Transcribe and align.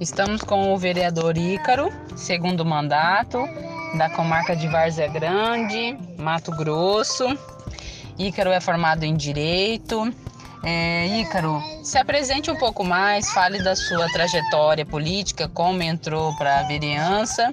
Estamos 0.00 0.42
com 0.42 0.72
o 0.72 0.78
vereador 0.78 1.36
Ícaro, 1.36 1.92
segundo 2.14 2.64
mandato, 2.64 3.38
da 3.96 4.08
comarca 4.08 4.54
de 4.54 4.68
Várzea 4.68 5.08
Grande, 5.08 5.98
Mato 6.16 6.52
Grosso. 6.52 7.26
Ícaro 8.16 8.50
é 8.50 8.60
formado 8.60 9.02
em 9.02 9.16
Direito. 9.16 10.14
É, 10.62 11.04
Ícaro, 11.20 11.60
se 11.82 11.98
apresente 11.98 12.48
um 12.48 12.54
pouco 12.54 12.84
mais, 12.84 13.28
fale 13.32 13.60
da 13.60 13.74
sua 13.74 14.06
trajetória 14.12 14.86
política, 14.86 15.48
como 15.48 15.82
entrou 15.82 16.32
para 16.36 16.60
a 16.60 16.62
vereança 16.62 17.52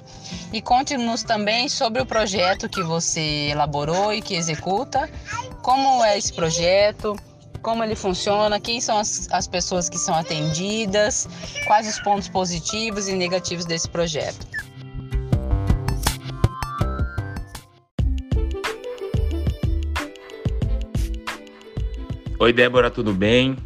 e 0.53 0.61
conte-nos 0.61 1.23
também 1.23 1.67
sobre 1.67 1.99
o 1.99 2.05
projeto 2.05 2.69
que 2.69 2.83
você 2.83 3.49
elaborou 3.49 4.13
e 4.13 4.21
que 4.21 4.35
executa, 4.35 5.09
como 5.63 6.03
é 6.03 6.15
esse 6.15 6.31
projeto, 6.31 7.15
como 7.65 7.83
ele 7.83 7.95
funciona, 7.95 8.59
quem 8.59 8.79
são 8.79 8.99
as, 8.99 9.27
as 9.31 9.47
pessoas 9.47 9.89
que 9.89 9.97
são 9.97 10.13
atendidas, 10.13 11.27
quais 11.65 11.87
os 11.87 11.99
pontos 11.99 12.29
positivos 12.29 13.07
e 13.07 13.13
negativos 13.13 13.65
desse 13.65 13.89
projeto. 13.89 14.45
Oi, 22.37 22.53
Débora, 22.53 22.91
tudo 22.91 23.11
bem? 23.11 23.57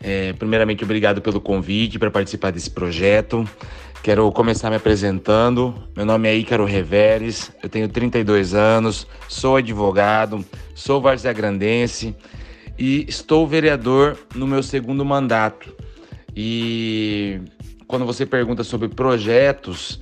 É, 0.00 0.32
primeiramente, 0.34 0.84
obrigado 0.84 1.20
pelo 1.20 1.40
convite 1.40 1.98
para 1.98 2.12
participar 2.12 2.52
desse 2.52 2.70
projeto. 2.70 3.44
Quero 4.04 4.30
começar 4.30 4.70
me 4.70 4.76
apresentando. 4.76 5.74
Meu 5.96 6.06
nome 6.06 6.28
é 6.28 6.36
Ícaro 6.36 6.64
Reveres, 6.64 7.50
eu 7.60 7.68
tenho 7.68 7.88
32 7.88 8.54
anos, 8.54 9.04
sou 9.28 9.56
advogado, 9.56 10.44
sou 10.76 11.00
varzea-grandense 11.00 12.14
e 12.78 13.04
estou 13.08 13.46
vereador 13.46 14.18
no 14.34 14.46
meu 14.46 14.62
segundo 14.62 15.04
mandato. 15.04 15.74
E 16.34 17.40
quando 17.86 18.04
você 18.04 18.26
pergunta 18.26 18.62
sobre 18.62 18.88
projetos, 18.88 20.00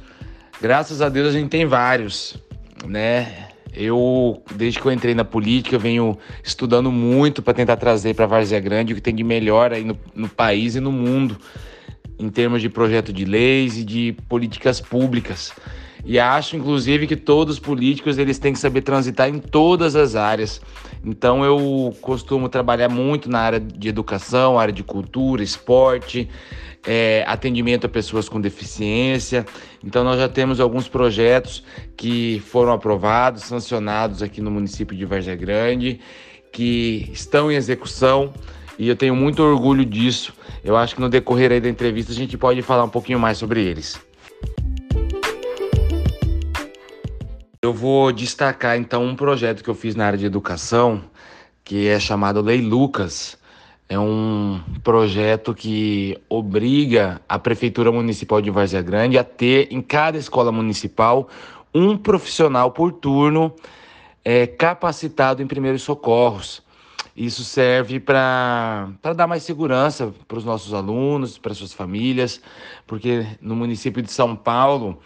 graças 0.61 1.01
a 1.01 1.09
Deus 1.09 1.29
a 1.29 1.39
gente 1.39 1.51
tem 1.51 1.67
vários, 1.67 2.37
né? 2.87 3.49
Eu, 3.73 4.43
desde 4.55 4.81
que 4.81 4.87
eu 4.87 4.93
entrei 4.93 5.15
na 5.15 5.25
política, 5.25 5.77
venho 5.77 6.17
estudando 6.43 6.93
muito 6.93 7.43
para 7.43 7.55
tentar 7.55 7.77
trazer 7.77 8.15
para 8.15 8.27
Várzea 8.27 8.61
Grande 8.61 8.93
o 8.93 8.97
que 8.97 9.03
tem 9.03 9.15
de 9.15 9.25
melhor 9.25 9.73
aí 9.73 9.83
no, 9.83 9.99
no 10.15 10.29
país 10.29 10.77
e 10.77 10.81
no 10.81 10.93
mundo, 10.93 11.37
em 12.17 12.29
termos 12.29 12.63
de 12.63 12.69
projeto 12.69 13.13
de 13.13 13.25
leis 13.25 13.77
e 13.77 13.85
de 13.85 14.17
políticas 14.29 14.81
públicas. 14.81 15.53
E 16.05 16.19
acho, 16.19 16.57
inclusive, 16.57 17.07
que 17.07 17.17
todos 17.17 17.55
os 17.55 17.61
políticos 17.61 18.19
eles 18.19 18.39
têm 18.39 18.53
que 18.53 18.59
saber 18.59 18.83
transitar 18.83 19.29
em 19.29 19.39
todas 19.39 19.97
as 19.97 20.15
áreas. 20.15 20.61
Então 21.05 21.45
eu 21.45 21.95
costumo 22.01 22.49
trabalhar 22.49 22.89
muito 22.89 23.31
na 23.31 23.41
área 23.41 23.61
de 23.61 23.89
educação, 23.89 24.59
área 24.59 24.73
de 24.73 24.83
cultura, 24.83 25.43
esporte, 25.43 26.29
é, 26.87 27.25
atendimento 27.27 27.87
a 27.87 27.89
pessoas 27.89 28.29
com 28.29 28.41
deficiência. 28.41 29.47
Então 29.83 30.05
nós 30.05 30.19
já 30.19 30.29
temos 30.29 30.61
alguns 30.61 30.89
projetos 30.89 31.65
que 31.97 32.43
foram 32.47 32.73
aprovados, 32.73 33.45
sancionados 33.45 34.23
aqui 34.23 34.41
no 34.41 34.51
município 34.51 34.97
de 34.97 35.05
Vargem 35.07 35.37
Grande, 35.37 36.01
que 36.53 37.09
estão 37.13 37.51
em 37.51 37.55
execução 37.55 38.33
e 38.79 38.89
eu 38.89 38.97
tenho 38.97 39.15
muito 39.15 39.43
orgulho 39.43 39.85
disso. 39.85 40.35
Eu 40.63 40.77
acho 40.77 40.95
que 40.95 41.01
no 41.01 41.09
decorrer 41.09 41.61
da 41.61 41.69
entrevista 41.69 42.13
a 42.13 42.15
gente 42.15 42.37
pode 42.37 42.61
falar 42.63 42.85
um 42.85 42.89
pouquinho 42.89 43.19
mais 43.19 43.39
sobre 43.39 43.63
eles. 43.63 44.01
Eu 47.65 47.73
vou 47.73 48.13
destacar 48.13 48.77
então 48.77 49.03
um 49.03 49.17
projeto 49.17 49.65
que 49.65 49.71
eu 49.71 49.75
fiz 49.75 49.95
na 49.95 50.05
área 50.05 50.19
de 50.19 50.27
educação, 50.27 51.03
que 51.65 51.89
é 51.89 51.99
chamado 51.99 52.43
Lei 52.43 52.61
Lucas. 52.61 53.39
É 53.89 53.99
um 53.99 54.61
projeto 54.83 55.55
que 55.55 56.21
obriga 56.29 57.23
a 57.27 57.39
Prefeitura 57.39 57.91
Municipal 57.91 58.43
de 58.43 58.51
Várzea 58.51 58.83
Grande 58.83 59.17
a 59.17 59.25
ter 59.25 59.69
em 59.73 59.81
cada 59.81 60.19
escola 60.19 60.53
municipal 60.53 61.27
um 61.75 61.97
profissional 61.97 62.71
por 62.71 62.93
turno 62.93 63.51
é, 64.23 64.47
capacitado 64.47 65.43
em 65.43 65.47
primeiros 65.47 65.81
socorros. 65.81 66.63
Isso 67.17 67.43
serve 67.45 67.99
para 67.99 68.91
dar 69.17 69.27
mais 69.27 69.43
segurança 69.43 70.13
para 70.29 70.37
os 70.37 70.45
nossos 70.45 70.75
alunos, 70.75 71.39
para 71.39 71.55
suas 71.55 71.73
famílias, 71.73 72.43
porque 72.87 73.27
no 73.41 73.57
município 73.57 74.03
de 74.03 74.13
São 74.13 74.37
Paulo 74.37 75.01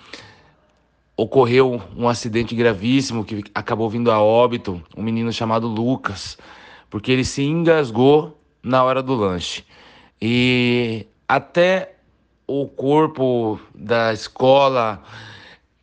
ocorreu 1.18 1.82
um 1.96 2.08
acidente 2.08 2.54
gravíssimo 2.54 3.24
que 3.24 3.42
acabou 3.52 3.90
vindo 3.90 4.08
a 4.12 4.22
óbito 4.22 4.80
um 4.96 5.02
menino 5.02 5.32
chamado 5.32 5.66
Lucas, 5.66 6.38
porque 6.88 7.10
ele 7.10 7.24
se 7.24 7.42
engasgou 7.42 8.40
na 8.62 8.84
hora 8.84 9.02
do 9.02 9.16
lanche. 9.16 9.64
E 10.22 11.08
até 11.26 11.96
o 12.46 12.68
corpo 12.68 13.58
da 13.74 14.12
escola 14.12 15.02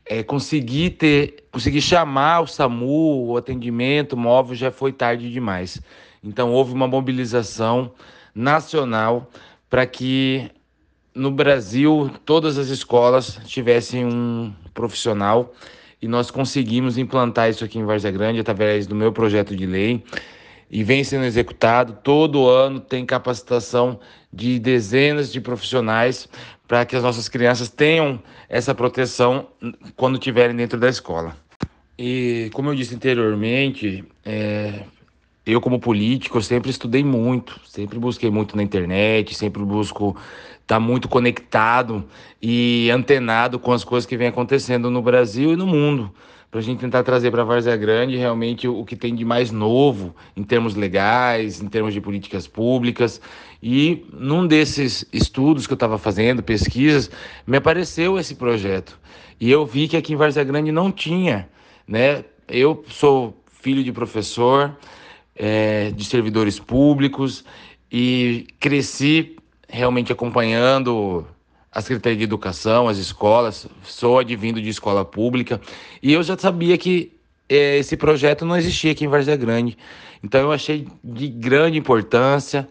é, 0.05 0.23
conseguir 0.23 0.91
ter, 0.91 1.43
conseguir 1.51 1.81
chamar 1.81 2.39
o 2.39 2.47
SAMU, 2.47 3.27
o 3.27 3.35
atendimento 3.35 4.15
móvel 4.15 4.55
já 4.55 4.71
foi 4.71 4.93
tarde 4.93 5.29
demais. 5.29 5.81
Então 6.23 6.53
houve 6.53 6.71
uma 6.71 6.87
mobilização 6.87 7.91
nacional 8.33 9.29
para 9.69 9.85
que 9.85 10.49
no 11.15 11.31
Brasil 11.31 12.11
todas 12.25 12.57
as 12.57 12.67
escolas 12.67 13.39
tivessem 13.45 14.05
um 14.05 14.53
profissional 14.73 15.53
e 16.01 16.07
nós 16.07 16.29
conseguimos 16.29 16.97
implantar 16.97 17.49
isso 17.49 17.63
aqui 17.63 17.79
em 17.79 17.85
Várzea 17.85 18.11
Grande 18.11 18.39
através 18.39 18.85
do 18.85 18.93
meu 18.93 19.13
projeto 19.13 19.55
de 19.55 19.65
lei 19.65 20.03
e 20.69 20.83
vem 20.83 21.03
sendo 21.03 21.23
executado. 21.23 21.97
Todo 22.03 22.49
ano 22.49 22.81
tem 22.81 23.05
capacitação 23.05 23.99
de 24.31 24.59
dezenas 24.59 25.31
de 25.31 25.39
profissionais 25.39 26.27
para 26.67 26.85
que 26.85 26.95
as 26.95 27.03
nossas 27.03 27.29
crianças 27.29 27.69
tenham 27.69 28.21
essa 28.49 28.75
proteção 28.75 29.47
quando 29.95 30.15
estiverem 30.15 30.55
dentro 30.55 30.77
da 30.77 30.89
escola. 30.89 31.35
E 31.97 32.49
como 32.53 32.69
eu 32.69 32.75
disse 32.75 32.93
anteriormente, 32.93 34.03
é, 34.25 34.81
eu 35.45 35.61
como 35.61 35.79
político 35.79 36.37
eu 36.37 36.41
sempre 36.41 36.71
estudei 36.71 37.03
muito, 37.03 37.59
sempre 37.65 37.99
busquei 37.99 38.31
muito 38.31 38.55
na 38.55 38.63
internet, 38.63 39.35
sempre 39.35 39.63
busco 39.63 40.15
estar 40.61 40.75
tá 40.75 40.79
muito 40.79 41.07
conectado 41.07 42.03
e 42.41 42.89
antenado 42.89 43.59
com 43.59 43.71
as 43.71 43.83
coisas 43.83 44.07
que 44.07 44.17
vem 44.17 44.27
acontecendo 44.27 44.89
no 44.89 45.01
Brasil 45.01 45.53
e 45.53 45.55
no 45.55 45.67
mundo, 45.67 46.11
para 46.49 46.59
a 46.59 46.63
gente 46.63 46.79
tentar 46.79 47.03
trazer 47.03 47.31
para 47.31 47.41
a 47.41 47.45
Várzea 47.45 47.75
Grande 47.75 48.15
realmente 48.15 48.67
o 48.67 48.83
que 48.85 48.95
tem 48.95 49.13
de 49.13 49.25
mais 49.25 49.51
novo 49.51 50.15
em 50.35 50.43
termos 50.43 50.73
legais, 50.73 51.61
em 51.61 51.67
termos 51.67 51.93
de 51.93 51.99
políticas 51.99 52.47
públicas. 52.47 53.19
E 53.61 54.05
num 54.13 54.47
desses 54.47 55.05
estudos 55.11 55.67
que 55.67 55.73
eu 55.73 55.75
estava 55.75 55.97
fazendo, 55.97 56.41
pesquisas, 56.41 57.11
me 57.45 57.57
apareceu 57.57 58.17
esse 58.17 58.35
projeto. 58.35 58.97
E 59.37 59.51
eu 59.51 59.65
vi 59.65 59.87
que 59.87 59.97
aqui 59.97 60.13
em 60.13 60.15
Várzea 60.15 60.45
Grande 60.45 60.71
não 60.71 60.91
tinha, 60.91 61.49
né? 61.85 62.23
Eu 62.47 62.85
sou 62.87 63.35
filho 63.61 63.83
de 63.83 63.91
professor, 63.91 64.77
é, 65.35 65.91
de 65.91 66.05
servidores 66.05 66.59
públicos 66.59 67.43
e 67.91 68.47
cresci 68.59 69.35
realmente 69.67 70.11
acompanhando 70.11 71.25
a 71.71 71.81
Secretaria 71.81 72.17
de 72.17 72.23
Educação, 72.23 72.87
as 72.87 72.97
escolas, 72.97 73.67
sou 73.83 74.19
advindo 74.19 74.61
de 74.61 74.69
escola 74.69 75.03
pública 75.03 75.59
e 76.01 76.13
eu 76.13 76.23
já 76.23 76.37
sabia 76.37 76.77
que 76.77 77.11
é, 77.49 77.77
esse 77.77 77.97
projeto 77.97 78.45
não 78.45 78.55
existia 78.55 78.91
aqui 78.91 79.05
em 79.05 79.09
Várzea 79.09 79.35
Grande. 79.35 79.77
Então 80.23 80.39
eu 80.41 80.51
achei 80.51 80.87
de 81.03 81.27
grande 81.27 81.77
importância 81.77 82.67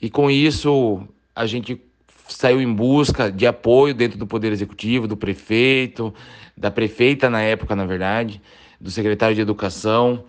e 0.00 0.08
com 0.08 0.30
isso 0.30 1.06
a 1.36 1.46
gente 1.46 1.80
saiu 2.26 2.60
em 2.60 2.72
busca 2.72 3.30
de 3.30 3.46
apoio 3.46 3.94
dentro 3.94 4.18
do 4.18 4.26
Poder 4.26 4.52
Executivo, 4.52 5.06
do 5.06 5.16
prefeito, 5.16 6.12
da 6.56 6.70
prefeita 6.70 7.30
na 7.30 7.40
época, 7.40 7.76
na 7.76 7.86
verdade, 7.86 8.40
do 8.80 8.90
secretário 8.90 9.34
de 9.34 9.40
Educação, 9.40 10.24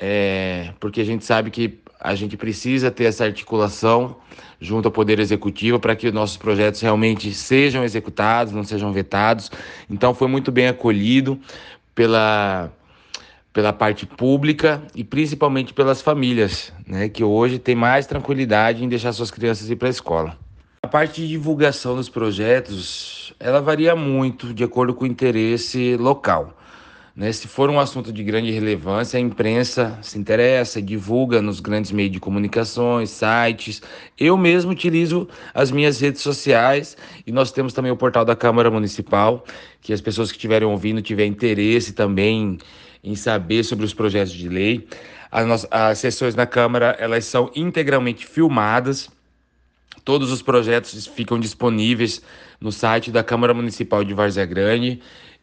é, 0.00 0.72
porque 0.80 1.02
a 1.02 1.04
gente 1.04 1.26
sabe 1.26 1.50
que 1.50 1.78
a 2.00 2.14
gente 2.14 2.34
precisa 2.34 2.90
ter 2.90 3.04
essa 3.04 3.24
articulação 3.24 4.16
junto 4.58 4.86
ao 4.86 4.92
Poder 4.92 5.20
Executivo 5.20 5.78
para 5.78 5.94
que 5.94 6.06
os 6.06 6.12
nossos 6.14 6.38
projetos 6.38 6.80
realmente 6.80 7.34
sejam 7.34 7.84
executados, 7.84 8.54
não 8.54 8.64
sejam 8.64 8.90
vetados. 8.90 9.50
Então, 9.90 10.14
foi 10.14 10.26
muito 10.26 10.50
bem 10.50 10.68
acolhido 10.68 11.38
pela, 11.94 12.72
pela 13.52 13.74
parte 13.74 14.06
pública 14.06 14.82
e 14.94 15.04
principalmente 15.04 15.74
pelas 15.74 16.00
famílias, 16.00 16.72
né, 16.86 17.10
que 17.10 17.22
hoje 17.22 17.58
tem 17.58 17.74
mais 17.74 18.06
tranquilidade 18.06 18.82
em 18.82 18.88
deixar 18.88 19.12
suas 19.12 19.30
crianças 19.30 19.68
ir 19.68 19.76
para 19.76 19.88
a 19.88 19.90
escola. 19.90 20.38
A 20.82 20.88
parte 20.88 21.20
de 21.20 21.28
divulgação 21.28 21.96
dos 21.96 22.08
projetos, 22.08 23.34
ela 23.38 23.60
varia 23.60 23.94
muito 23.94 24.54
de 24.54 24.64
acordo 24.64 24.94
com 24.94 25.04
o 25.04 25.06
interesse 25.06 25.94
local. 25.98 26.54
Né? 27.14 27.32
Se 27.32 27.48
for 27.48 27.68
um 27.70 27.80
assunto 27.80 28.12
de 28.12 28.22
grande 28.22 28.50
relevância, 28.50 29.18
a 29.18 29.20
imprensa 29.20 29.98
se 30.02 30.18
interessa, 30.18 30.80
divulga 30.80 31.42
nos 31.42 31.60
grandes 31.60 31.90
meios 31.92 32.12
de 32.12 32.20
comunicações, 32.20 33.10
sites. 33.10 33.82
Eu 34.18 34.36
mesmo 34.36 34.70
utilizo 34.70 35.28
as 35.52 35.70
minhas 35.70 36.00
redes 36.00 36.22
sociais 36.22 36.96
e 37.26 37.32
nós 37.32 37.52
temos 37.52 37.72
também 37.72 37.90
o 37.90 37.96
portal 37.96 38.24
da 38.24 38.36
Câmara 38.36 38.70
Municipal, 38.70 39.44
que 39.80 39.92
as 39.92 40.00
pessoas 40.00 40.30
que 40.30 40.36
estiverem 40.36 40.68
ouvindo 40.68 41.02
tiverem 41.02 41.32
interesse 41.32 41.92
também 41.92 42.58
em 43.02 43.14
saber 43.14 43.64
sobre 43.64 43.84
os 43.84 43.94
projetos 43.94 44.32
de 44.32 44.48
lei. 44.48 44.86
As, 45.30 45.46
nossas, 45.46 45.68
as 45.70 45.98
sessões 45.98 46.34
na 46.34 46.46
Câmara 46.46 46.96
elas 46.98 47.24
são 47.24 47.50
integralmente 47.54 48.26
filmadas 48.26 49.10
Todos 50.04 50.30
os 50.30 50.40
projetos 50.40 51.06
ficam 51.06 51.38
disponíveis 51.38 52.22
no 52.60 52.72
site 52.72 53.10
da 53.10 53.22
Câmara 53.22 53.52
Municipal 53.52 54.02
de 54.02 54.14
Várzea 54.14 54.46
Grande. 54.46 55.00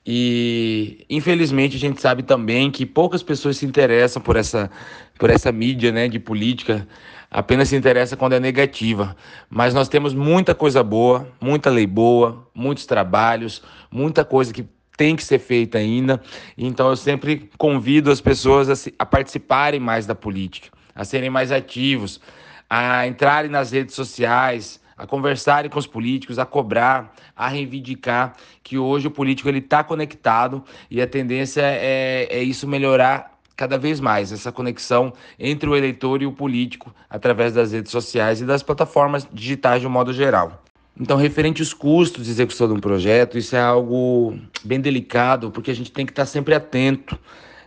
E 0.09 1.05
infelizmente 1.09 1.75
a 1.75 1.79
gente 1.79 2.01
sabe 2.01 2.23
também 2.23 2.71
que 2.71 2.85
poucas 2.85 3.21
pessoas 3.21 3.57
se 3.57 3.65
interessam 3.65 4.21
por 4.21 4.37
essa, 4.37 4.71
por 5.19 5.29
essa 5.29 5.51
mídia 5.51 5.91
né, 5.91 6.07
de 6.07 6.17
política, 6.17 6.87
apenas 7.29 7.67
se 7.67 7.75
interessa 7.75 8.15
quando 8.15 8.31
é 8.31 8.39
negativa. 8.39 9.17
Mas 9.49 9.73
nós 9.73 9.89
temos 9.89 10.13
muita 10.13 10.55
coisa 10.55 10.81
boa, 10.81 11.27
muita 11.41 11.69
lei 11.69 11.85
boa, 11.85 12.47
muitos 12.55 12.85
trabalhos, 12.85 13.61
muita 13.91 14.23
coisa 14.23 14.53
que 14.53 14.65
tem 14.95 15.13
que 15.13 15.25
ser 15.25 15.39
feita 15.39 15.77
ainda. 15.77 16.21
Então 16.57 16.89
eu 16.89 16.95
sempre 16.95 17.49
convido 17.57 18.09
as 18.09 18.21
pessoas 18.21 18.69
a, 18.69 18.77
se, 18.77 18.95
a 18.97 19.05
participarem 19.05 19.81
mais 19.81 20.05
da 20.05 20.15
política, 20.15 20.69
a 20.95 21.03
serem 21.03 21.29
mais 21.29 21.51
ativos, 21.51 22.21
a 22.69 23.05
entrarem 23.05 23.51
nas 23.51 23.71
redes 23.71 23.93
sociais, 23.93 24.79
a 24.97 25.05
conversarem 25.05 25.69
com 25.69 25.77
os 25.77 25.85
políticos, 25.85 26.39
a 26.39 26.45
cobrar, 26.45 27.13
a 27.35 27.47
reivindicar 27.47 28.35
que 28.63 28.77
hoje 28.77 29.07
o 29.07 29.11
político 29.11 29.47
ele 29.47 29.59
está 29.59 29.83
conectado 29.83 30.63
e 30.89 31.01
a 31.01 31.07
tendência 31.07 31.61
é, 31.61 32.27
é 32.29 32.41
isso 32.41 32.67
melhorar 32.67 33.37
cada 33.55 33.77
vez 33.77 33.99
mais, 33.99 34.31
essa 34.31 34.51
conexão 34.51 35.11
entre 35.39 35.67
o 35.67 35.75
eleitor 35.75 36.21
e 36.21 36.25
o 36.25 36.31
político 36.31 36.93
através 37.09 37.53
das 37.53 37.71
redes 37.71 37.91
sociais 37.91 38.39
e 38.39 38.45
das 38.45 38.61
plataformas 38.61 39.27
digitais 39.33 39.81
de 39.81 39.87
um 39.87 39.89
modo 39.89 40.13
geral. 40.13 40.63
Então, 40.99 41.15
referente 41.15 41.61
aos 41.61 41.73
custos 41.73 42.25
de 42.25 42.31
execução 42.31 42.67
de 42.67 42.73
um 42.73 42.79
projeto, 42.79 43.37
isso 43.37 43.55
é 43.55 43.61
algo 43.61 44.35
bem 44.63 44.79
delicado, 44.79 45.51
porque 45.51 45.69
a 45.69 45.75
gente 45.75 45.91
tem 45.91 46.05
que 46.05 46.11
estar 46.11 46.25
sempre 46.25 46.55
atento 46.55 47.17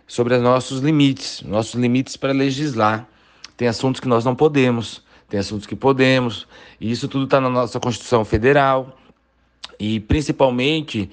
sobre 0.05 0.33
os 0.33 0.41
nossos 0.41 0.81
limites, 0.81 1.41
nossos 1.43 1.75
limites 1.75 2.17
para 2.17 2.33
legislar. 2.33 3.07
Tem 3.55 3.69
assuntos 3.69 4.01
que 4.01 4.07
nós 4.07 4.25
não 4.25 4.35
podemos, 4.35 5.01
tem 5.31 5.39
assuntos 5.39 5.65
que 5.65 5.77
podemos, 5.77 6.45
e 6.77 6.91
isso 6.91 7.07
tudo 7.07 7.23
está 7.23 7.39
na 7.39 7.49
nossa 7.49 7.79
Constituição 7.79 8.25
Federal, 8.25 8.97
e 9.79 9.97
principalmente 9.97 11.09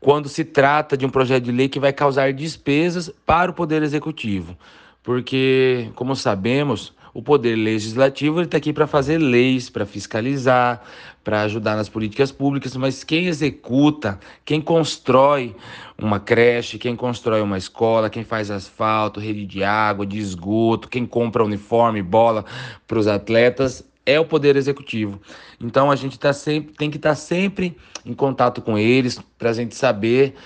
quando 0.00 0.26
se 0.26 0.42
trata 0.42 0.96
de 0.96 1.04
um 1.04 1.10
projeto 1.10 1.44
de 1.44 1.52
lei 1.52 1.68
que 1.68 1.78
vai 1.78 1.92
causar 1.92 2.32
despesas 2.32 3.12
para 3.26 3.50
o 3.50 3.54
Poder 3.54 3.82
Executivo. 3.82 4.56
Porque, 5.02 5.90
como 5.94 6.16
sabemos, 6.16 6.94
o 7.18 7.22
Poder 7.22 7.56
Legislativo 7.56 8.42
está 8.42 8.58
aqui 8.58 8.72
para 8.72 8.86
fazer 8.86 9.18
leis, 9.18 9.68
para 9.68 9.84
fiscalizar, 9.84 10.80
para 11.24 11.42
ajudar 11.42 11.74
nas 11.74 11.88
políticas 11.88 12.30
públicas, 12.30 12.76
mas 12.76 13.02
quem 13.02 13.26
executa, 13.26 14.20
quem 14.44 14.60
constrói 14.60 15.56
uma 16.00 16.20
creche, 16.20 16.78
quem 16.78 16.94
constrói 16.94 17.40
uma 17.40 17.58
escola, 17.58 18.08
quem 18.08 18.22
faz 18.22 18.52
asfalto, 18.52 19.18
rede 19.18 19.44
de 19.44 19.64
água, 19.64 20.06
de 20.06 20.16
esgoto, 20.16 20.88
quem 20.88 21.04
compra 21.04 21.42
uniforme, 21.42 22.02
bola 22.02 22.44
para 22.86 23.00
os 23.00 23.08
atletas, 23.08 23.84
é 24.06 24.20
o 24.20 24.24
poder 24.24 24.54
executivo. 24.54 25.20
Então 25.60 25.90
a 25.90 25.96
gente 25.96 26.16
tá 26.20 26.32
sempre, 26.32 26.72
tem 26.74 26.88
que 26.88 26.98
estar 26.98 27.10
tá 27.10 27.16
sempre 27.16 27.76
em 28.06 28.14
contato 28.14 28.62
com 28.62 28.78
eles 28.78 29.20
para 29.36 29.50
a 29.50 29.52
gente 29.52 29.74
saber 29.74 30.36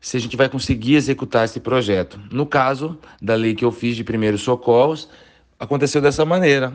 se 0.00 0.16
a 0.16 0.20
gente 0.20 0.34
vai 0.34 0.48
conseguir 0.48 0.94
executar 0.94 1.44
esse 1.44 1.60
projeto. 1.60 2.18
No 2.32 2.46
caso 2.46 2.98
da 3.20 3.34
lei 3.34 3.54
que 3.54 3.66
eu 3.66 3.70
fiz 3.70 3.94
de 3.96 4.02
primeiros 4.02 4.40
socorros, 4.40 5.10
aconteceu 5.62 6.00
dessa 6.02 6.24
maneira. 6.24 6.72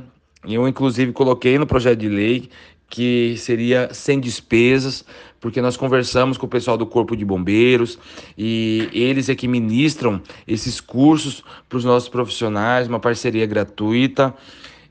Eu, 0.47 0.65
inclusive, 0.65 1.11
coloquei 1.11 1.57
no 1.57 1.67
projeto 1.67 1.99
de 1.99 2.07
lei 2.07 2.49
que 2.89 3.35
seria 3.37 3.93
sem 3.93 4.17
despesas, 4.17 5.03
porque 5.41 5.61
nós 5.61 5.75
conversamos 5.75 6.37
com 6.37 6.45
o 6.45 6.49
pessoal 6.49 6.77
do 6.77 6.85
Corpo 6.85 7.17
de 7.17 7.25
Bombeiros 7.25 7.99
e 8.37 8.89
eles 8.93 9.27
é 9.27 9.35
que 9.35 9.45
ministram 9.45 10.21
esses 10.47 10.79
cursos 10.79 11.43
para 11.67 11.77
os 11.77 11.83
nossos 11.83 12.07
profissionais, 12.07 12.87
uma 12.87 12.99
parceria 12.99 13.45
gratuita. 13.45 14.33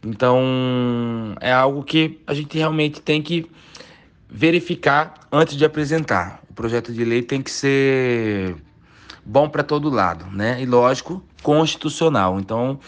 Então, 0.05 1.35
é 1.41 1.51
algo 1.51 1.83
que 1.83 2.21
a 2.27 2.35
gente 2.35 2.59
realmente 2.59 3.01
tem 3.01 3.23
que 3.23 3.47
verificar 4.29 5.15
antes 5.33 5.57
de 5.57 5.65
apresentar. 5.65 6.43
O 6.51 6.53
projeto 6.53 6.93
de 6.93 7.03
lei 7.03 7.23
tem 7.23 7.41
que 7.41 7.51
ser 7.51 8.57
bom 9.25 9.49
para 9.49 9.63
todo 9.63 9.89
lado, 9.89 10.27
né? 10.37 10.61
E 10.61 10.67
lógico, 10.67 11.25
constitucional. 11.43 12.39
Então, 12.39 12.79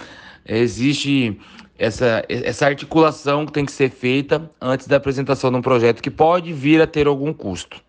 existe 0.57 1.39
essa, 1.79 2.25
essa 2.29 2.67
articulação 2.67 3.47
que 3.47 3.53
tem 3.53 3.65
que 3.65 3.73
ser 3.73 3.91
feita 3.91 4.51
antes 4.61 4.87
da 4.87 4.97
apresentação 4.97 5.51
de 5.51 5.57
um 5.57 5.63
projeto 5.63 6.03
que 6.03 6.11
pode 6.11 6.53
vir 6.53 6.81
a 6.83 6.87
ter 6.87 7.07
algum 7.07 7.33
custo. 7.33 7.81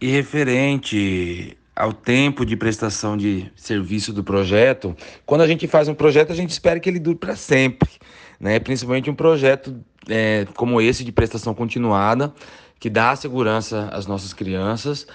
E 0.00 0.08
referente 0.08 1.56
ao 1.76 1.92
tempo 1.92 2.46
de 2.46 2.56
prestação 2.56 3.16
de 3.16 3.50
serviço 3.56 4.12
do 4.12 4.22
projeto, 4.22 4.96
quando 5.26 5.42
a 5.42 5.46
gente 5.46 5.66
faz 5.66 5.88
um 5.88 5.94
projeto, 5.94 6.32
a 6.32 6.36
gente 6.36 6.50
espera 6.50 6.78
que 6.78 6.88
ele 6.88 7.00
dure 7.00 7.16
para 7.16 7.36
sempre, 7.36 7.90
né? 8.38 8.58
principalmente 8.58 9.10
um 9.10 9.14
projeto 9.14 9.76
é, 10.08 10.46
como 10.54 10.80
esse 10.80 11.04
de 11.04 11.12
prestação 11.12 11.52
continuada, 11.52 12.32
que 12.78 12.88
dá 12.88 13.14
segurança 13.16 13.88
às 13.92 14.06
nossas 14.06 14.32
crianças 14.32 15.06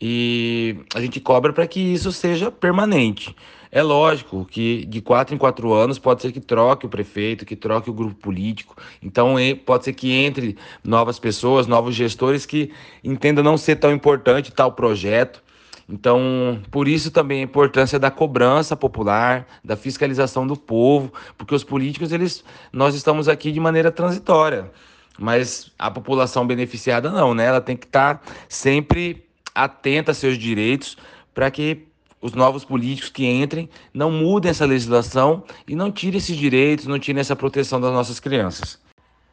e 0.00 0.76
a 0.94 1.00
gente 1.00 1.20
cobra 1.20 1.52
para 1.52 1.66
que 1.66 1.80
isso 1.80 2.12
seja 2.12 2.50
permanente. 2.50 3.34
É 3.70 3.82
lógico 3.82 4.46
que 4.50 4.84
de 4.86 5.00
quatro 5.00 5.34
em 5.34 5.38
quatro 5.38 5.72
anos 5.72 5.98
pode 5.98 6.22
ser 6.22 6.32
que 6.32 6.40
troque 6.40 6.86
o 6.86 6.88
prefeito, 6.88 7.44
que 7.44 7.56
troque 7.56 7.90
o 7.90 7.92
grupo 7.92 8.14
político. 8.14 8.76
Então 9.02 9.34
pode 9.64 9.84
ser 9.84 9.92
que 9.92 10.12
entre 10.12 10.56
novas 10.82 11.18
pessoas, 11.18 11.66
novos 11.66 11.94
gestores 11.94 12.46
que 12.46 12.72
entendam 13.04 13.44
não 13.44 13.56
ser 13.56 13.76
tão 13.76 13.92
importante 13.92 14.52
tal 14.52 14.72
projeto. 14.72 15.42
Então, 15.88 16.60
por 16.70 16.86
isso 16.86 17.10
também 17.10 17.40
a 17.40 17.44
importância 17.44 17.98
da 17.98 18.10
cobrança 18.10 18.76
popular, 18.76 19.46
da 19.64 19.74
fiscalização 19.74 20.46
do 20.46 20.54
povo, 20.54 21.10
porque 21.36 21.54
os 21.54 21.64
políticos, 21.64 22.12
eles, 22.12 22.44
nós 22.70 22.94
estamos 22.94 23.26
aqui 23.26 23.50
de 23.50 23.58
maneira 23.58 23.90
transitória, 23.90 24.70
mas 25.18 25.72
a 25.78 25.90
população 25.90 26.46
beneficiada 26.46 27.10
não, 27.10 27.32
né? 27.32 27.46
Ela 27.46 27.62
tem 27.62 27.74
que 27.74 27.86
estar 27.86 28.22
sempre 28.50 29.24
atenta 29.54 30.10
a 30.12 30.14
seus 30.14 30.36
direitos 30.36 30.98
para 31.32 31.50
que 31.50 31.88
os 32.20 32.32
novos 32.32 32.64
políticos 32.64 33.10
que 33.10 33.26
entrem 33.26 33.68
não 33.92 34.10
mudem 34.10 34.50
essa 34.50 34.64
legislação 34.64 35.44
e 35.66 35.74
não 35.74 35.90
tirem 35.90 36.18
esses 36.18 36.36
direitos, 36.36 36.86
não 36.86 36.98
tirem 36.98 37.20
essa 37.20 37.36
proteção 37.36 37.80
das 37.80 37.92
nossas 37.92 38.18
crianças. 38.18 38.78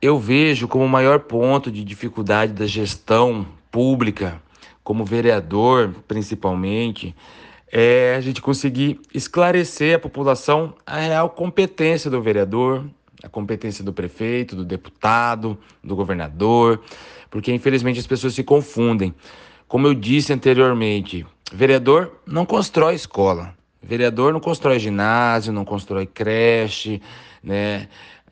Eu 0.01 0.19
vejo 0.19 0.67
como 0.67 0.85
o 0.85 0.89
maior 0.89 1.21
ponto 1.21 1.71
de 1.71 1.83
dificuldade 1.83 2.53
da 2.53 2.67
gestão 2.67 3.45
pública, 3.71 4.41
como 4.83 5.03
vereador 5.03 5.95
principalmente, 6.07 7.15
é 7.71 8.15
a 8.15 8.21
gente 8.21 8.41
conseguir 8.41 8.99
esclarecer 9.13 9.95
a 9.95 9.99
população 9.99 10.75
a 10.85 10.97
real 10.97 11.29
competência 11.29 12.09
do 12.09 12.21
vereador, 12.21 12.85
a 13.23 13.29
competência 13.29 13.83
do 13.83 13.91
prefeito, 13.91 14.55
do 14.55 14.63
deputado, 14.63 15.57
do 15.83 15.95
governador, 15.95 16.81
porque 17.29 17.51
infelizmente 17.51 17.99
as 17.99 18.07
pessoas 18.07 18.33
se 18.35 18.43
confundem. 18.43 19.13
Como 19.67 19.87
eu 19.87 19.93
disse 19.93 20.31
anteriormente, 20.31 21.25
Vereador 21.55 22.19
não 22.27 22.45
constrói 22.45 22.95
escola. 22.95 23.55
Vereador 23.81 24.33
não 24.33 24.41
constrói 24.41 24.77
ginásio, 24.77 25.53
não 25.53 25.63
constrói 25.63 26.05
creche, 26.05 27.01
né? 27.41 27.87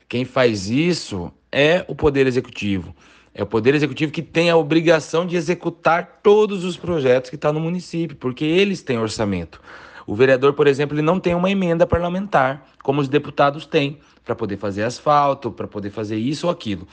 Quem 0.06 0.26
faz 0.26 0.68
isso 0.68 1.32
é 1.50 1.82
o 1.88 1.94
Poder 1.94 2.26
Executivo. 2.26 2.94
É 3.34 3.42
o 3.42 3.46
Poder 3.46 3.74
Executivo 3.74 4.12
que 4.12 4.20
tem 4.20 4.50
a 4.50 4.56
obrigação 4.58 5.26
de 5.26 5.36
executar 5.36 6.20
todos 6.22 6.64
os 6.64 6.76
projetos 6.76 7.30
que 7.30 7.36
estão 7.36 7.50
tá 7.50 7.58
no 7.58 7.64
município, 7.64 8.14
porque 8.14 8.44
eles 8.44 8.82
têm 8.82 8.98
orçamento. 8.98 9.58
O 10.06 10.14
vereador, 10.14 10.52
por 10.52 10.66
exemplo, 10.66 10.94
ele 10.94 11.00
não 11.00 11.18
tem 11.18 11.34
uma 11.34 11.50
emenda 11.50 11.86
parlamentar, 11.86 12.66
como 12.82 13.00
os 13.00 13.08
deputados 13.08 13.64
têm, 13.64 14.00
para 14.22 14.34
poder 14.34 14.58
fazer 14.58 14.82
asfalto, 14.82 15.50
para 15.50 15.66
poder 15.66 15.88
fazer 15.88 16.18
isso 16.18 16.46
ou 16.46 16.52
aquilo. 16.52 16.86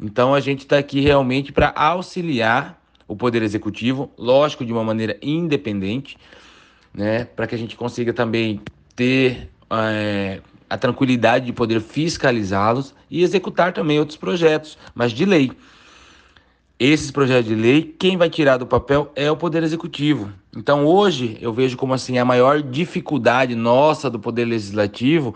Então 0.00 0.34
a 0.34 0.40
gente 0.40 0.60
está 0.60 0.78
aqui 0.78 1.00
realmente 1.00 1.52
para 1.52 1.72
auxiliar 1.76 2.79
o 3.10 3.16
Poder 3.16 3.42
Executivo, 3.42 4.08
lógico, 4.16 4.64
de 4.64 4.72
uma 4.72 4.84
maneira 4.84 5.18
independente, 5.20 6.16
né, 6.94 7.24
para 7.24 7.44
que 7.48 7.56
a 7.56 7.58
gente 7.58 7.74
consiga 7.76 8.12
também 8.12 8.60
ter 8.94 9.50
é, 9.68 10.40
a 10.68 10.78
tranquilidade 10.78 11.46
de 11.46 11.52
poder 11.52 11.80
fiscalizá-los 11.80 12.94
e 13.10 13.24
executar 13.24 13.72
também 13.72 13.98
outros 13.98 14.16
projetos, 14.16 14.78
mas 14.94 15.10
de 15.10 15.24
lei. 15.24 15.50
Esses 16.78 17.10
projetos 17.10 17.46
de 17.46 17.54
lei, 17.56 17.82
quem 17.98 18.16
vai 18.16 18.30
tirar 18.30 18.58
do 18.58 18.66
papel 18.66 19.10
é 19.16 19.28
o 19.28 19.36
Poder 19.36 19.64
Executivo. 19.64 20.32
Então, 20.56 20.86
hoje, 20.86 21.36
eu 21.40 21.52
vejo 21.52 21.76
como 21.76 21.92
assim 21.92 22.16
a 22.16 22.24
maior 22.24 22.62
dificuldade 22.62 23.56
nossa 23.56 24.08
do 24.08 24.20
Poder 24.20 24.44
Legislativo 24.44 25.34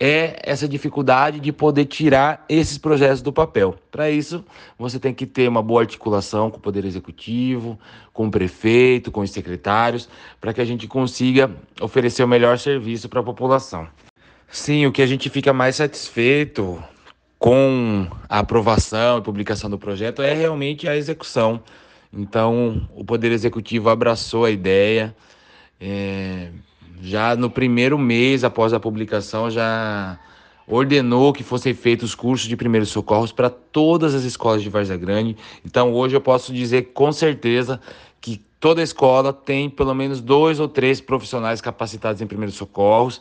é 0.00 0.40
essa 0.42 0.66
dificuldade 0.66 1.38
de 1.38 1.52
poder 1.52 1.84
tirar 1.84 2.42
esses 2.48 2.78
projetos 2.78 3.20
do 3.20 3.30
papel. 3.30 3.76
Para 3.90 4.10
isso, 4.10 4.42
você 4.78 4.98
tem 4.98 5.12
que 5.12 5.26
ter 5.26 5.46
uma 5.46 5.62
boa 5.62 5.82
articulação 5.82 6.50
com 6.50 6.56
o 6.56 6.60
Poder 6.60 6.86
Executivo, 6.86 7.78
com 8.10 8.26
o 8.26 8.30
prefeito, 8.30 9.12
com 9.12 9.20
os 9.20 9.30
secretários, 9.30 10.08
para 10.40 10.54
que 10.54 10.60
a 10.62 10.64
gente 10.64 10.88
consiga 10.88 11.50
oferecer 11.78 12.24
o 12.24 12.28
melhor 12.28 12.58
serviço 12.58 13.10
para 13.10 13.20
a 13.20 13.22
população. 13.22 13.86
Sim, 14.48 14.86
o 14.86 14.92
que 14.92 15.02
a 15.02 15.06
gente 15.06 15.28
fica 15.28 15.52
mais 15.52 15.76
satisfeito 15.76 16.82
com 17.38 18.08
a 18.26 18.38
aprovação 18.38 19.18
e 19.18 19.22
publicação 19.22 19.68
do 19.68 19.78
projeto 19.78 20.22
é 20.22 20.32
realmente 20.32 20.88
a 20.88 20.96
execução. 20.96 21.62
Então, 22.10 22.88
o 22.96 23.04
Poder 23.04 23.32
Executivo 23.32 23.90
abraçou 23.90 24.46
a 24.46 24.50
ideia. 24.50 25.14
É 25.78 26.48
já 27.00 27.34
no 27.36 27.50
primeiro 27.50 27.98
mês 27.98 28.44
após 28.44 28.72
a 28.72 28.80
publicação, 28.80 29.50
já 29.50 30.18
ordenou 30.66 31.32
que 31.32 31.42
fossem 31.42 31.74
feitos 31.74 32.14
cursos 32.14 32.48
de 32.48 32.56
primeiros 32.56 32.90
socorros 32.90 33.32
para 33.32 33.50
todas 33.50 34.14
as 34.14 34.22
escolas 34.22 34.62
de 34.62 34.68
Várzea 34.68 34.96
Grande. 34.96 35.36
Então 35.64 35.92
hoje 35.92 36.16
eu 36.16 36.20
posso 36.20 36.52
dizer 36.52 36.92
com 36.92 37.10
certeza 37.10 37.80
que 38.20 38.36
toda 38.60 38.82
escola 38.82 39.32
tem 39.32 39.68
pelo 39.68 39.94
menos 39.94 40.20
dois 40.20 40.60
ou 40.60 40.68
três 40.68 41.00
profissionais 41.00 41.60
capacitados 41.60 42.20
em 42.22 42.26
primeiros 42.26 42.54
socorros 42.54 43.20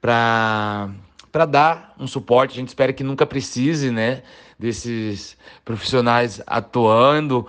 para 0.00 0.90
para 1.32 1.44
dar 1.44 1.94
um 1.98 2.06
suporte. 2.06 2.52
A 2.52 2.54
gente 2.54 2.68
espera 2.68 2.94
que 2.94 3.04
nunca 3.04 3.26
precise, 3.26 3.90
né, 3.90 4.22
desses 4.58 5.36
profissionais 5.66 6.40
atuando, 6.46 7.46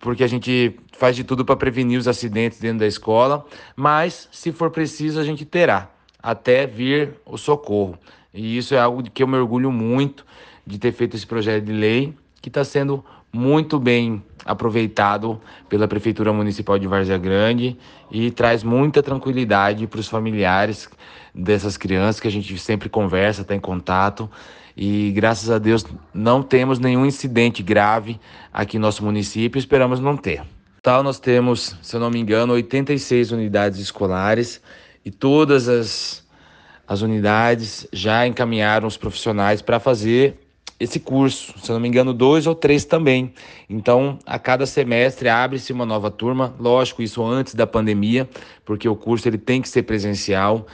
porque 0.00 0.22
a 0.22 0.26
gente 0.26 0.78
faz 0.92 1.16
de 1.16 1.24
tudo 1.24 1.44
para 1.44 1.56
prevenir 1.56 1.98
os 1.98 2.08
acidentes 2.08 2.58
dentro 2.58 2.80
da 2.80 2.86
escola, 2.86 3.44
mas 3.74 4.28
se 4.30 4.52
for 4.52 4.70
preciso 4.70 5.18
a 5.20 5.24
gente 5.24 5.44
terá 5.44 5.90
até 6.22 6.66
vir 6.66 7.14
o 7.24 7.36
socorro. 7.36 7.98
E 8.32 8.58
isso 8.58 8.74
é 8.74 8.78
algo 8.78 9.02
de 9.02 9.10
que 9.10 9.22
eu 9.22 9.28
me 9.28 9.36
orgulho 9.36 9.70
muito 9.70 10.26
de 10.66 10.78
ter 10.78 10.92
feito 10.92 11.16
esse 11.16 11.26
projeto 11.26 11.64
de 11.64 11.72
lei, 11.72 12.14
que 12.42 12.48
está 12.48 12.64
sendo 12.64 13.04
muito 13.32 13.78
bem 13.78 14.22
aproveitado 14.44 15.40
pela 15.68 15.86
Prefeitura 15.86 16.32
Municipal 16.32 16.78
de 16.78 16.86
Várzea 16.86 17.18
Grande 17.18 17.76
e 18.10 18.30
traz 18.30 18.62
muita 18.62 19.02
tranquilidade 19.02 19.86
para 19.86 20.00
os 20.00 20.08
familiares 20.08 20.88
dessas 21.34 21.76
crianças 21.76 22.20
que 22.20 22.28
a 22.28 22.30
gente 22.30 22.56
sempre 22.58 22.88
conversa, 22.88 23.42
está 23.42 23.54
em 23.54 23.60
contato. 23.60 24.30
E 24.76 25.10
graças 25.12 25.50
a 25.50 25.58
Deus 25.58 25.84
não 26.12 26.42
temos 26.42 26.78
nenhum 26.78 27.06
incidente 27.06 27.62
grave 27.62 28.20
aqui 28.52 28.78
no 28.78 28.82
nosso 28.82 29.04
município, 29.04 29.58
esperamos 29.58 30.00
não 30.00 30.16
ter. 30.16 30.42
Tal 30.82 31.02
nós 31.02 31.18
temos, 31.18 31.74
se 31.82 31.96
eu 31.96 32.00
não 32.00 32.10
me 32.10 32.20
engano, 32.20 32.52
86 32.52 33.32
unidades 33.32 33.78
escolares 33.78 34.60
e 35.04 35.10
todas 35.10 35.68
as 35.68 36.26
as 36.86 37.02
unidades 37.02 37.86
já 37.92 38.26
encaminharam 38.26 38.86
os 38.86 38.96
profissionais 38.96 39.60
para 39.60 39.80
fazer 39.80 40.38
esse 40.78 41.00
curso, 41.00 41.58
se 41.58 41.72
não 41.72 41.80
me 41.80 41.88
engano, 41.88 42.12
dois 42.12 42.46
ou 42.46 42.54
três 42.54 42.84
também. 42.84 43.32
Então, 43.68 44.18
a 44.26 44.38
cada 44.38 44.66
semestre 44.66 45.28
abre-se 45.28 45.72
uma 45.72 45.86
nova 45.86 46.10
turma, 46.10 46.54
lógico, 46.60 47.02
isso 47.02 47.24
antes 47.24 47.54
da 47.54 47.66
pandemia, 47.66 48.28
porque 48.64 48.88
o 48.88 48.94
curso 48.94 49.26
ele 49.26 49.38
tem 49.38 49.62
que 49.62 49.68
ser 49.68 49.82
presencial. 49.82 50.66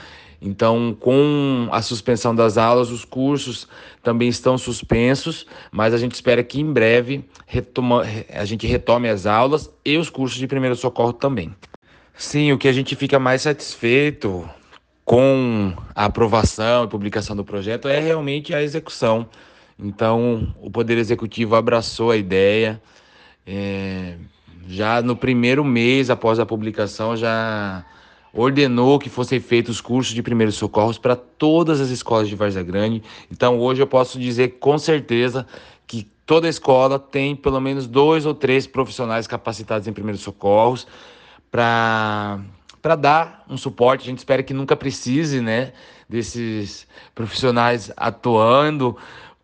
Então, 0.44 0.96
com 0.98 1.68
a 1.70 1.80
suspensão 1.80 2.34
das 2.34 2.58
aulas, 2.58 2.90
os 2.90 3.04
cursos 3.04 3.68
também 4.02 4.28
estão 4.28 4.58
suspensos, 4.58 5.46
mas 5.70 5.94
a 5.94 5.98
gente 5.98 6.16
espera 6.16 6.42
que 6.42 6.60
em 6.60 6.72
breve 6.72 7.24
retoma, 7.46 8.02
a 8.28 8.44
gente 8.44 8.66
retome 8.66 9.08
as 9.08 9.24
aulas 9.24 9.70
e 9.84 9.96
os 9.96 10.10
cursos 10.10 10.36
de 10.36 10.48
primeiro 10.48 10.74
socorro 10.74 11.12
também. 11.12 11.54
Sim, 12.12 12.50
o 12.50 12.58
que 12.58 12.66
a 12.66 12.72
gente 12.72 12.96
fica 12.96 13.20
mais 13.20 13.42
satisfeito 13.42 14.48
com 15.04 15.72
a 15.94 16.06
aprovação 16.06 16.84
e 16.84 16.88
publicação 16.88 17.36
do 17.36 17.44
projeto 17.44 17.86
é 17.86 18.00
realmente 18.00 18.52
a 18.52 18.60
execução. 18.60 19.28
Então, 19.78 20.52
o 20.60 20.68
Poder 20.68 20.98
Executivo 20.98 21.54
abraçou 21.54 22.10
a 22.10 22.16
ideia. 22.16 22.82
É, 23.46 24.16
já 24.66 25.00
no 25.02 25.16
primeiro 25.16 25.64
mês 25.64 26.10
após 26.10 26.40
a 26.40 26.46
publicação, 26.46 27.16
já 27.16 27.84
ordenou 28.32 28.98
que 28.98 29.10
fossem 29.10 29.40
feitos 29.40 29.80
cursos 29.80 30.14
de 30.14 30.22
primeiros 30.22 30.54
socorros 30.54 30.98
para 30.98 31.14
todas 31.14 31.80
as 31.80 31.90
escolas 31.90 32.28
de 32.28 32.34
Várzea 32.34 32.62
Grande. 32.62 33.02
Então, 33.30 33.58
hoje 33.58 33.82
eu 33.82 33.86
posso 33.86 34.18
dizer 34.18 34.58
com 34.58 34.78
certeza 34.78 35.46
que 35.86 36.08
toda 36.24 36.48
escola 36.48 36.98
tem 36.98 37.36
pelo 37.36 37.60
menos 37.60 37.86
dois 37.86 38.24
ou 38.24 38.34
três 38.34 38.66
profissionais 38.66 39.26
capacitados 39.26 39.86
em 39.86 39.92
primeiros 39.92 40.22
socorros 40.22 40.86
para 41.50 42.40
para 42.80 42.96
dar 42.96 43.44
um 43.48 43.56
suporte. 43.56 44.02
A 44.02 44.06
gente 44.06 44.18
espera 44.18 44.42
que 44.42 44.52
nunca 44.52 44.74
precise, 44.74 45.40
né, 45.40 45.72
desses 46.08 46.88
profissionais 47.14 47.92
atuando, 47.96 48.96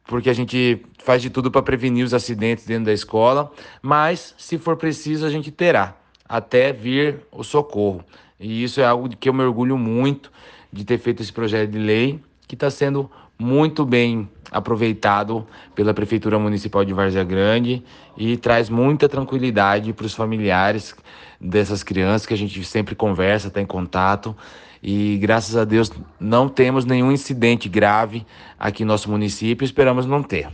porque 0.04 0.28
a 0.28 0.33
gente 0.33 0.85
faz 1.04 1.23
de 1.23 1.30
tudo 1.30 1.49
para 1.49 1.62
prevenir 1.62 2.04
os 2.04 2.12
acidentes 2.12 2.66
dentro 2.66 2.87
da 2.87 2.92
escola, 2.92 3.52
mas 3.80 4.35
se 4.37 4.59
for 4.59 4.76
preciso 4.76 5.25
a 5.25 5.30
gente 5.30 5.52
terá 5.52 5.97
até 6.28 6.73
vir 6.73 7.21
o 7.30 7.45
socorro. 7.45 8.04
E 8.40 8.62
isso 8.62 8.80
é 8.80 8.85
algo 8.85 9.09
de 9.09 9.16
que 9.16 9.28
eu 9.28 9.35
me 9.35 9.42
orgulho 9.42 9.76
muito 9.76 10.30
de 10.73 10.85
ter 10.85 10.99
feito 10.99 11.23
esse 11.23 11.33
projeto 11.33 11.71
de 11.71 11.78
lei, 11.78 12.21
que 12.47 12.54
está 12.54 12.71
sendo 12.71 13.11
muito 13.38 13.85
bem 13.85 14.28
aproveitado 14.50 15.47
pela 15.75 15.95
Prefeitura 15.95 16.38
Municipal 16.38 16.85
de 16.85 16.92
Várzea 16.92 17.23
Grande 17.23 17.85
e 18.16 18.37
traz 18.37 18.68
muita 18.68 19.09
tranquilidade 19.09 19.92
para 19.92 20.07
os 20.07 20.14
familiares 20.14 20.95
dessas 21.40 21.83
crianças 21.83 22.26
que 22.26 22.35
a 22.35 22.37
gente 22.37 22.64
sempre 22.64 22.95
conversa, 22.95 23.49
está 23.49 23.61
em 23.61 23.66
contato. 23.66 24.37
E 24.83 25.18
graças 25.18 25.57
a 25.57 25.64
Deus 25.64 25.90
não 26.18 26.49
temos 26.49 26.85
nenhum 26.85 27.12
incidente 27.12 27.68
grave 27.68 28.26
aqui 28.59 28.85
no 28.85 28.88
nosso 28.88 29.11
município, 29.11 29.64
esperamos 29.64 30.07
não 30.07 30.23
ter. 30.23 30.49